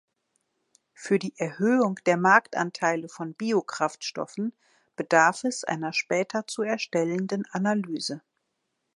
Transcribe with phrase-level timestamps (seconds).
[0.95, 4.51] Für die Erhöhung der Marktanteile von Biokraftstoffen
[4.95, 8.23] bedarf es einer später zu erstellenden Analyse.